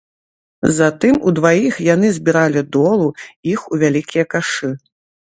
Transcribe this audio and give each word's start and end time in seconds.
Затым 0.77 1.15
удваіх 1.31 1.75
яны 1.95 2.07
збіралі 2.17 2.63
долу 2.77 3.05
іх 3.53 3.67
у 3.77 3.79
вялікія 3.83 4.25
кашы. 4.33 4.71